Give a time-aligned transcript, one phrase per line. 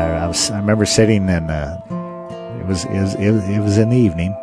[0.00, 1.76] I, I was I remember sitting and uh,
[2.60, 4.34] it was it was it it was in the evening.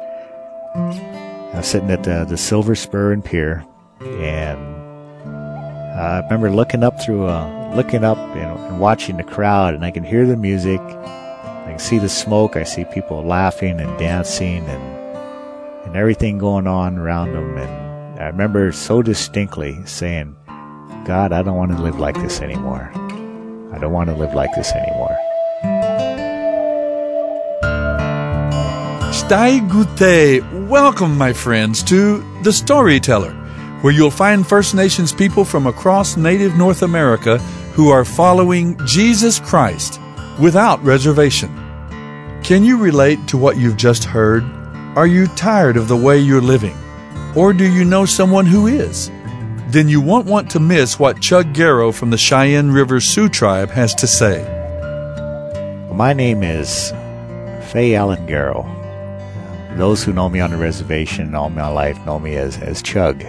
[0.75, 3.65] I was sitting at the, the Silver Spur and Pierre,
[4.01, 4.59] and
[5.97, 9.89] I remember looking up through uh, looking up and, and watching the crowd, and I
[9.89, 10.79] can hear the music.
[10.79, 12.55] I can see the smoke.
[12.55, 14.97] I see people laughing and dancing and
[15.87, 17.57] and everything going on around them.
[17.57, 20.35] And I remember so distinctly saying,
[21.05, 22.91] God, I don't want to live like this anymore.
[23.73, 25.16] I don't want to live like this anymore.
[29.27, 30.41] Stai Gute.
[30.69, 33.33] Welcome, my friends, to The Storyteller,
[33.81, 37.37] where you'll find First Nations people from across native North America
[37.73, 39.99] who are following Jesus Christ
[40.39, 41.49] without reservation.
[42.41, 44.45] Can you relate to what you've just heard?
[44.95, 46.77] Are you tired of the way you're living?
[47.35, 49.11] Or do you know someone who is?
[49.67, 53.71] Then you won't want to miss what Chug Garreau from the Cheyenne River Sioux tribe
[53.71, 54.39] has to say.
[55.91, 56.91] My name is
[57.73, 58.76] Fay Allen Garreau.
[59.77, 63.23] Those who know me on the reservation all my life know me as, as Chug.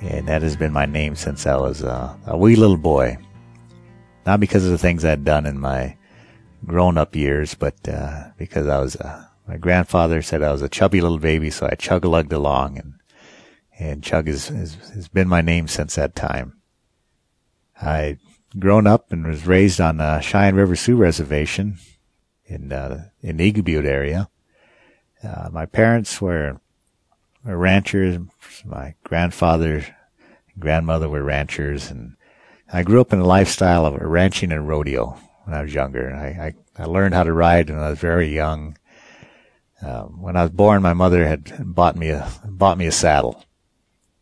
[0.00, 3.18] And that has been my name since I was a, a wee little boy.
[4.24, 5.96] Not because of the things I'd done in my
[6.64, 10.68] grown up years, but uh, because I was a my grandfather said I was a
[10.68, 12.94] chubby little baby, so I chug lugged along, and
[13.80, 16.60] and Chug has, has, has been my name since that time.
[17.80, 18.18] I
[18.56, 21.78] grown up and was raised on the Cheyenne River Sioux Reservation
[22.44, 24.28] in uh, in the Eagle Butte area.
[25.22, 26.60] Uh, my parents were,
[27.44, 28.18] were ranchers.
[28.64, 32.16] My grandfather and grandmother were ranchers, and
[32.72, 36.14] I grew up in a lifestyle of ranching and rodeo when I was younger.
[36.14, 38.76] I, I, I learned how to ride when I was very young
[39.82, 43.44] um, when I was born, my mother had bought me a bought me a saddle,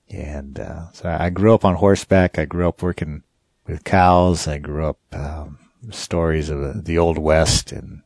[0.09, 2.39] and uh, so I grew up on horseback.
[2.39, 3.23] I grew up working
[3.67, 4.49] with cows.
[4.49, 5.59] I grew up um,
[5.91, 8.03] stories of the, the, old west, and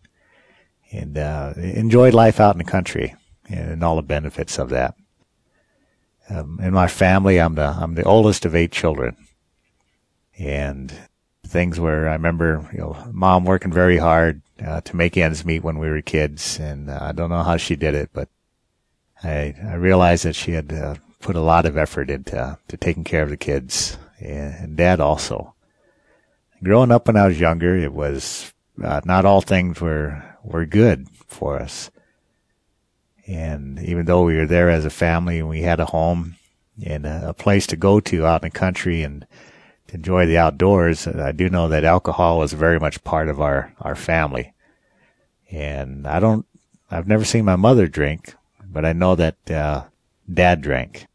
[0.95, 3.15] and uh, enjoyed life out in the country
[3.49, 4.95] and all the benefits of that.
[6.31, 9.17] Um, in my family, I'm the I'm the oldest of eight children,
[10.39, 10.93] and
[11.47, 15.63] things where I remember, you know, mom working very hard uh, to make ends meet
[15.63, 18.29] when we were kids, and uh, I don't know how she did it, but
[19.23, 23.05] I I realized that she had uh, put a lot of effort into to taking
[23.05, 25.55] care of the kids, and, and dad also.
[26.63, 31.09] Growing up when I was younger, it was uh, not all things were were good
[31.27, 31.91] for us,
[33.27, 36.37] and even though we were there as a family and we had a home
[36.85, 39.27] and a, place to go to out in the country and
[39.89, 43.95] enjoy the outdoors, I do know that alcohol was very much part of our, our
[43.95, 44.53] family.
[45.51, 46.47] And I don't,
[46.91, 48.35] I've never seen my mother drink,
[48.65, 49.85] but I know that, uh,
[50.33, 51.07] dad drank.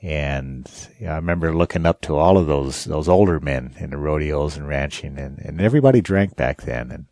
[0.00, 3.90] And you know, I remember looking up to all of those, those older men in
[3.90, 6.92] the rodeos and ranching and, and everybody drank back then.
[6.92, 7.06] And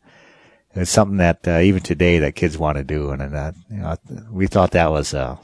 [0.76, 3.10] it's something that, uh, even today that kids want to do.
[3.10, 3.96] And, and you know,
[4.30, 5.38] we thought that was a,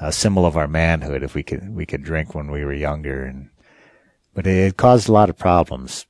[0.00, 3.24] a symbol of our manhood if we could, we could drink when we were younger
[3.24, 3.50] and,
[4.34, 6.06] but it caused a lot of problems.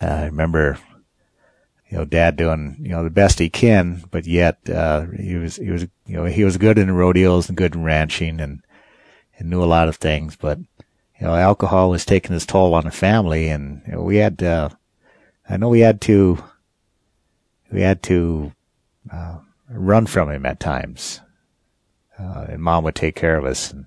[0.00, 0.78] Uh, I remember,
[1.88, 5.56] you know, dad doing, you know, the best he can, but yet, uh, he was,
[5.56, 8.62] he was, you know, he was good in rodeos and good in ranching and,
[9.38, 12.84] and knew a lot of things, but, you know, alcohol was taking its toll on
[12.84, 14.68] the family and you know, we had, uh,
[15.48, 16.42] I know we had to,
[17.72, 18.52] we had to,
[19.12, 19.38] uh,
[19.70, 21.20] run from him at times.
[22.18, 23.86] Uh, and mom would take care of us and,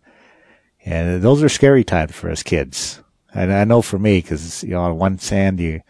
[0.86, 3.02] and those are scary times for us kids.
[3.34, 5.82] And I know for me, cause, you know, on one hand, you,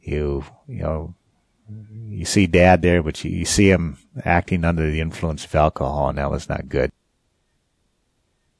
[0.00, 1.14] you, you know,
[2.08, 6.08] you see dad there, but you, you see him acting under the influence of alcohol
[6.08, 6.92] and that was not good.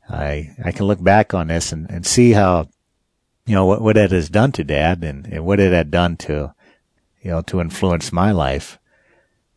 [0.08, 2.68] I, I can look back on this and, and see how,
[3.46, 6.16] you know, what, what it has done to dad and, and what it had done
[6.18, 6.54] to,
[7.28, 8.78] you know, to influence my life.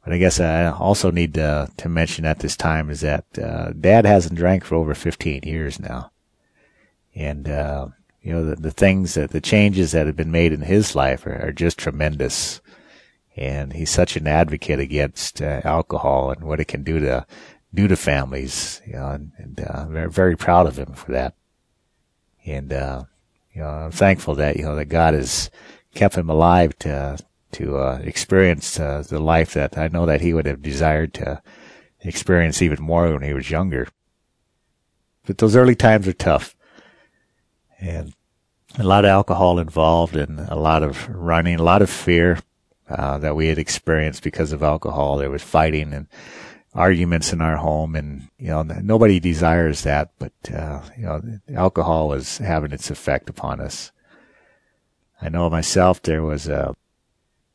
[0.03, 3.71] But I guess I also need to, to mention at this time is that, uh,
[3.71, 6.11] dad hasn't drank for over 15 years now.
[7.15, 7.87] And, uh,
[8.21, 11.25] you know, the, the things that the changes that have been made in his life
[11.25, 12.59] are, are just tremendous.
[13.37, 17.25] And he's such an advocate against uh, alcohol and what it can do to
[17.73, 18.81] do to families.
[18.85, 21.35] You know, and, and uh, very proud of him for that.
[22.45, 23.03] And uh,
[23.53, 25.49] you know, I'm thankful that you know that God has
[25.95, 27.17] kept him alive to
[27.53, 31.41] to uh, experience uh, the life that I know that he would have desired to
[32.01, 33.87] experience even more when he was younger.
[35.25, 36.55] But those early times are tough
[37.81, 38.13] and
[38.77, 42.39] a lot of alcohol involved and a lot of running, a lot of fear
[42.87, 45.17] uh, that we had experienced because of alcohol.
[45.17, 46.07] There was fighting and
[46.73, 51.21] arguments in our home, and you know nobody desires that, but uh, you know
[51.53, 53.91] alcohol was having its effect upon us.
[55.21, 56.01] I know myself.
[56.01, 56.75] There was a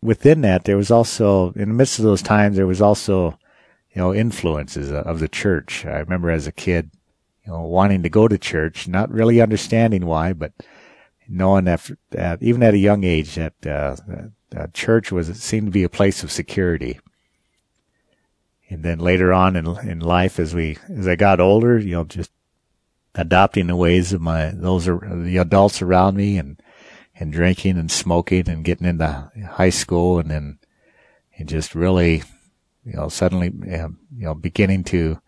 [0.07, 3.37] within that, there was also, in the midst of those times, there was also,
[3.93, 5.85] you know, influences of the church.
[5.85, 6.93] I remember as a kid,
[7.45, 10.53] you know, wanting to go to church, not really understanding why, but
[11.29, 13.97] knowing that, that even at a young age that, uh,
[14.51, 17.01] that church was, seemed to be a place of security.
[18.71, 22.05] And then later on in, in life, as we, as I got older, you know,
[22.05, 22.31] just
[23.17, 26.56] adopting the ways of my, those are the adults around me and,
[27.19, 30.59] and drinking and smoking and getting into high school and then
[31.39, 32.23] and just really,
[32.85, 35.21] you know, suddenly, you know, beginning to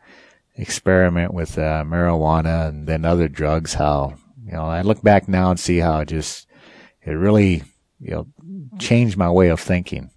[0.56, 3.74] experiment with uh, marijuana and then other drugs.
[3.74, 4.14] How
[4.44, 6.46] you know, I look back now and see how it just
[7.02, 7.62] it really
[8.00, 8.26] you know
[8.78, 10.10] changed my way of thinking,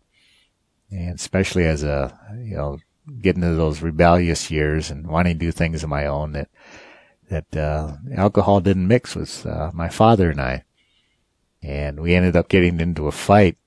[0.89, 2.79] and especially as a you know
[3.21, 6.50] getting into those rebellious years and wanting to do things of my own that
[7.29, 10.63] that uh, alcohol didn't mix with uh, my father and I
[11.61, 13.57] and we ended up getting into a fight.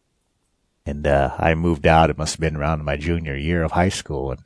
[0.86, 2.10] And uh, I moved out.
[2.10, 4.40] It must have been around my junior year of high school, and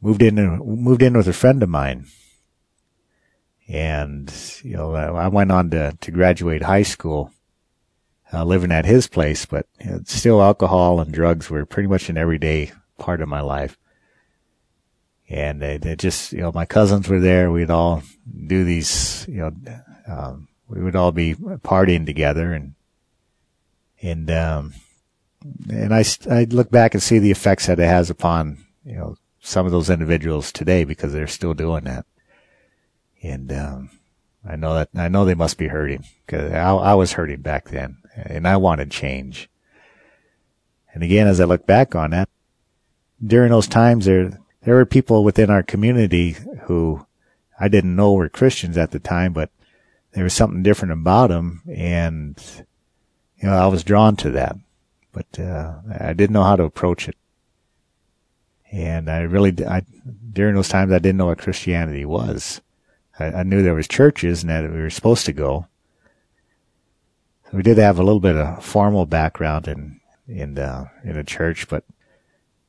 [0.00, 0.34] moved in.
[0.34, 2.06] Moved in with a friend of mine.
[3.66, 4.32] And
[4.62, 7.32] you know, I went on to to graduate high school,
[8.32, 9.46] uh, living at his place.
[9.46, 13.40] But you know, still, alcohol and drugs were pretty much an everyday part of my
[13.40, 13.78] life.
[15.28, 17.52] And they, they just, you know, my cousins were there.
[17.52, 18.02] We'd all
[18.46, 19.52] do these, you know,
[20.08, 22.74] um, we would all be partying together and
[24.00, 24.74] and um
[25.68, 29.16] and I I look back and see the effects that it has upon you know
[29.40, 32.04] some of those individuals today because they're still doing that,
[33.22, 33.90] and um,
[34.46, 37.70] I know that I know they must be hurting because I, I was hurting back
[37.70, 39.48] then and I wanted change.
[40.92, 42.28] And again, as I look back on that,
[43.24, 47.06] during those times there there were people within our community who
[47.58, 49.50] I didn't know were Christians at the time, but
[50.12, 52.36] there was something different about them, and
[53.36, 54.56] you know I was drawn to that,
[55.12, 57.16] but uh, I didn't know how to approach it,
[58.72, 59.82] and I really I
[60.32, 62.60] during those times I didn't know what Christianity was.
[63.18, 65.66] I, I knew there was churches and that we were supposed to go.
[67.52, 71.68] We did have a little bit of formal background in in uh, in a church,
[71.68, 71.84] but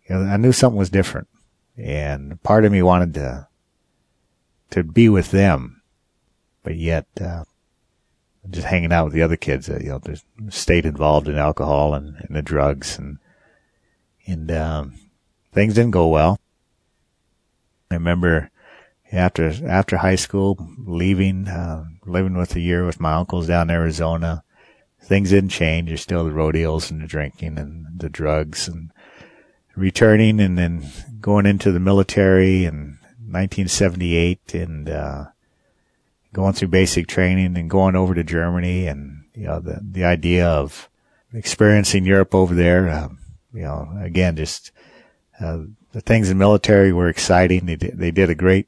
[0.08, 1.28] you know, I knew something was different,
[1.76, 3.48] and part of me wanted to
[4.72, 5.81] to be with them
[6.64, 7.44] but yet uh,
[8.50, 11.94] just hanging out with the other kids that you know just stayed involved in alcohol
[11.94, 13.18] and, and the drugs and
[14.26, 14.94] and um,
[15.52, 16.40] things didn't go well.
[17.90, 18.52] I remember
[19.12, 23.76] after after high school leaving, uh, living with a year with my uncles down in
[23.76, 24.44] Arizona.
[25.04, 25.88] Things didn't change.
[25.88, 28.92] There's still the rodeos and the drinking and the drugs and
[29.76, 30.86] returning and then
[31.20, 35.26] going into the military in 1978 and uh,
[36.34, 40.48] going through basic training and going over to Germany and, you know, the, the idea
[40.48, 40.90] of
[41.34, 43.20] experiencing Europe over there, um,
[43.54, 44.72] you know, again, just,
[45.40, 45.60] uh,
[45.92, 47.66] the things in military were exciting.
[47.66, 48.68] They did, they did a great,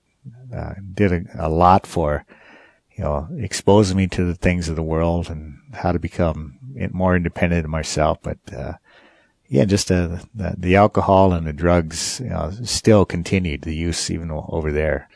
[0.54, 2.26] uh, did a, a lot for,
[2.96, 6.60] you know, exposing me to the things of the world and how to become
[6.92, 8.20] more independent of myself.
[8.22, 8.74] But, uh,
[9.48, 14.10] yeah, just uh, the, the alcohol and the drugs, you know, still continued the use
[14.10, 15.08] even over there.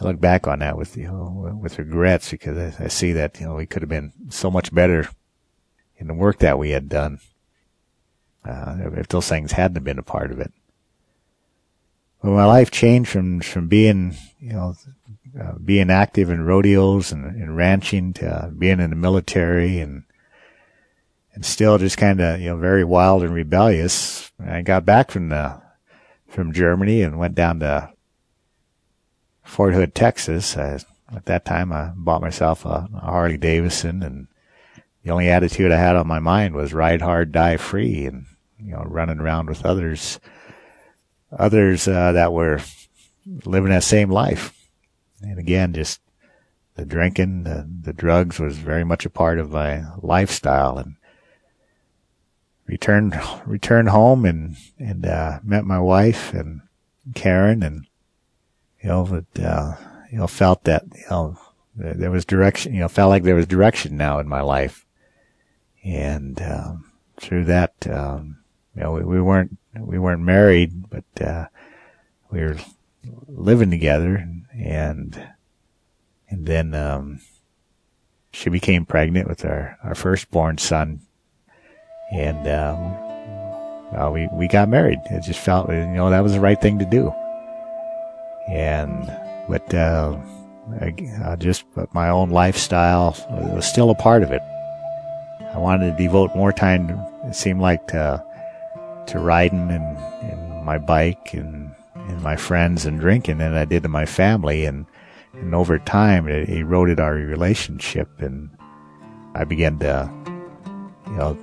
[0.00, 3.38] I look back on that with you know, with regrets because I, I, see that
[3.40, 5.08] you know we could have been so much better
[5.96, 7.20] in the work that we had done
[8.44, 10.52] uh, if those things hadn't been a part of it.
[12.22, 14.74] But my life changed from from being you know
[15.40, 20.04] uh, being active in rodeos and, and ranching to uh, being in the military and
[21.34, 24.32] and still just kind of you know very wild and rebellious.
[24.44, 25.62] I got back from the
[26.26, 27.93] from Germany and went down to
[29.44, 30.56] Fort Hood, Texas.
[30.56, 30.78] I,
[31.14, 34.26] at that time, I bought myself a, a Harley Davidson, and
[35.02, 38.26] the only attitude I had on my mind was ride hard, die free, and
[38.58, 40.18] you know, running around with others,
[41.30, 42.60] others uh, that were
[43.44, 44.52] living that same life.
[45.22, 46.00] And again, just
[46.74, 50.96] the drinking, the, the drugs was very much a part of my lifestyle, and
[52.66, 56.62] returned returned home and and uh, met my wife and
[57.14, 57.86] Karen and
[58.84, 59.74] you know, but, uh,
[60.12, 61.38] you know, felt that, you know,
[61.74, 64.84] there, was direction, you know, felt like there was direction now in my life.
[65.82, 68.40] And, um, through that, um,
[68.76, 71.46] you know, we, we, weren't, we weren't married, but, uh,
[72.30, 72.58] we were
[73.26, 75.28] living together and,
[76.28, 77.20] and then, um,
[78.32, 81.00] she became pregnant with our, our firstborn son.
[82.12, 82.92] And, um,
[83.92, 84.98] well, we, we got married.
[85.06, 87.14] It just felt, you know, that was the right thing to do
[88.48, 89.10] and
[89.48, 90.18] but uh,
[90.80, 94.42] I, I just but my own lifestyle was still a part of it.
[95.52, 96.90] I wanted to devote more time
[97.24, 98.24] it seemed like to
[99.06, 103.82] to riding and, and my bike and and my friends and drinking than I did
[103.82, 104.86] to my family and
[105.34, 108.50] and over time it eroded our relationship and
[109.34, 110.10] I began to
[111.06, 111.38] you know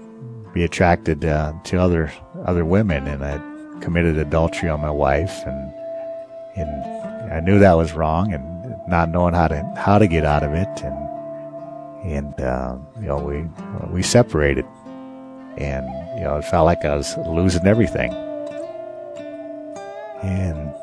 [0.53, 2.11] be attracted uh, to other
[2.45, 3.39] other women and I
[3.81, 5.73] committed adultery on my wife and
[6.55, 8.51] and I knew that was wrong and
[8.87, 10.69] not knowing how to how to get out of it.
[10.83, 11.01] And
[12.03, 13.47] and uh, you know we
[13.91, 14.65] we separated.
[15.57, 15.85] And
[16.17, 18.13] you know it felt like I was losing everything.
[20.21, 20.73] And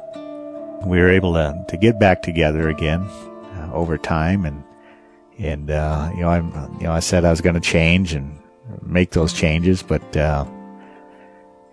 [0.86, 4.44] we were able to to get back together again uh, over time.
[4.44, 4.64] And
[5.38, 8.38] and uh, you know I'm you know I said I was going to change and
[8.82, 9.82] make those changes.
[9.82, 10.46] But uh,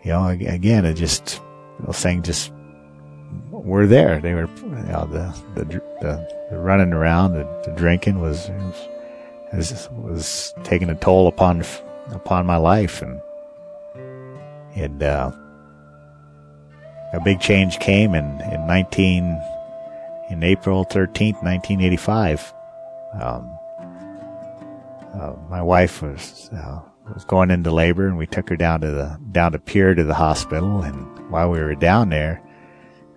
[0.04, 1.42] you know again it just
[1.80, 2.52] those things just
[3.66, 5.66] were there they were you know the the,
[6.02, 8.50] the, the running around the, the drinking was,
[9.54, 11.64] was was taking a toll upon
[12.12, 13.20] upon my life and
[14.76, 15.32] and uh,
[17.16, 19.42] a big change came in, in 19,
[20.30, 22.54] in April 13th, 1985.
[23.22, 23.58] Um,
[25.14, 26.82] uh, my wife was, uh,
[27.14, 30.04] was going into labor and we took her down to the, down to Pierre to
[30.04, 30.82] the hospital.
[30.82, 32.42] And while we were down there,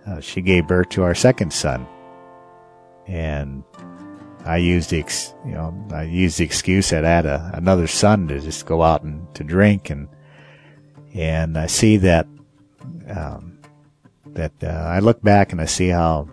[0.07, 1.87] uh, she gave birth to our second son.
[3.07, 3.63] And
[4.45, 7.87] I used the, ex, you know, I used the excuse that I had a, another
[7.87, 10.07] son to just go out and to drink and,
[11.13, 12.27] and I see that,
[13.09, 13.59] um,
[14.27, 16.29] that uh, I look back and I see how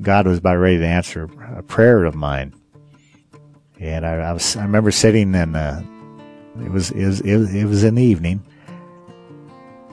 [0.00, 2.54] God was about ready to answer a prayer of mine.
[3.80, 5.82] And I, I was, I remember sitting in, uh,
[6.60, 8.44] it was, it was, it was, it was in the evening.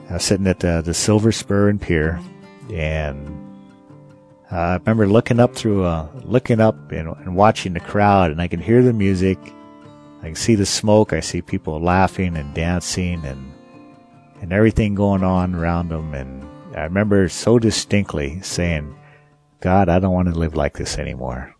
[0.08, 2.20] I was sitting at the, the Silver Spur and Pierre
[2.72, 3.32] and
[4.50, 8.48] I remember looking up through, uh, looking up and, and watching the crowd and I
[8.48, 9.38] can hear the music.
[10.22, 11.12] I can see the smoke.
[11.12, 13.52] I see people laughing and dancing and
[14.40, 16.14] and everything going on around them.
[16.14, 16.46] And
[16.76, 18.94] I remember so distinctly saying,
[19.60, 21.54] God, I don't want to live like this anymore.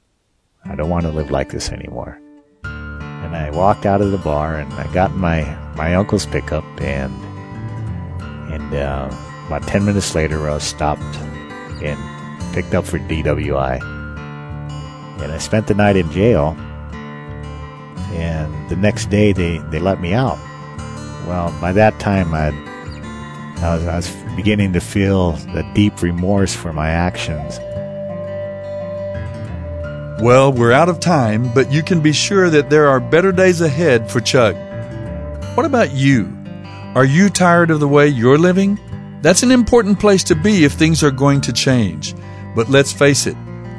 [0.64, 2.20] I don't want to live like this anymore.
[2.64, 5.42] And I walked out of the bar and I got my,
[5.76, 7.12] my uncle's pickup and,
[8.56, 9.14] and, uh,
[9.46, 11.02] about 10 minutes later I was stopped
[11.82, 11.98] and
[12.54, 13.80] picked up for DWI.
[15.22, 16.56] And I spent the night in jail.
[18.12, 20.38] And the next day they, they let me out.
[21.26, 22.54] Well, by that time I'd
[23.58, 27.58] I was, I was beginning to feel the deep remorse for my actions.
[30.22, 33.62] Well, we're out of time, but you can be sure that there are better days
[33.62, 34.54] ahead for Chug.
[35.56, 36.35] What about you?
[36.96, 38.80] Are you tired of the way you're living?
[39.20, 42.14] That's an important place to be if things are going to change.
[42.54, 43.36] But let's face it,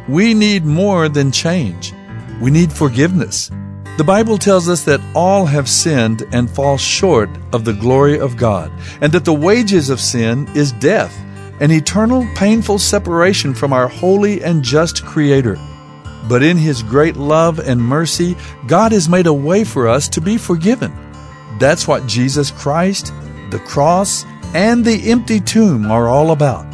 [0.08, 1.96] we need more than change.
[2.40, 3.50] We need forgiveness.
[3.98, 8.38] The Bible tells us that all have sinned and fall short of the glory of
[8.38, 8.72] God,
[9.02, 11.20] and that the wages of sin is death,
[11.60, 15.58] an eternal, painful separation from our holy and just Creator.
[16.30, 20.22] But in His great love and mercy, God has made a way for us to
[20.22, 21.07] be forgiven.
[21.60, 23.14] That's what Jesus Christ,
[23.50, 26.66] the cross, and the empty tomb are all about.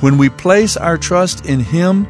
[0.00, 2.06] When we place our trust in Him,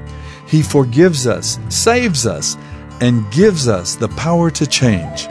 [0.47, 2.57] He forgives us, saves us,
[3.01, 5.29] and gives us the power to change.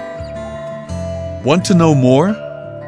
[1.46, 2.34] Want to know more?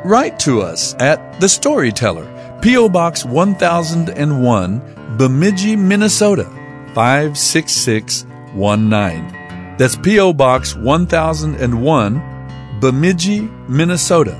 [0.05, 2.25] Write to us at The Storyteller,
[2.61, 2.89] P.O.
[2.89, 6.45] Box 1001, Bemidji, Minnesota
[6.93, 9.75] 56619.
[9.77, 10.33] That's P.O.
[10.33, 12.21] Box 1001,
[12.79, 14.39] Bemidji, Minnesota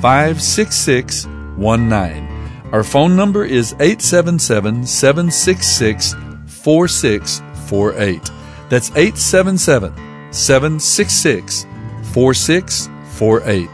[0.00, 2.30] 56619.
[2.72, 6.14] Our phone number is 877 766
[6.46, 8.30] 4648.
[8.68, 9.92] That's 877
[10.32, 11.66] 766
[12.12, 13.68] 4648.